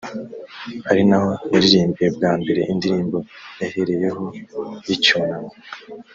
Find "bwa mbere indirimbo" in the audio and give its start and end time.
2.15-3.17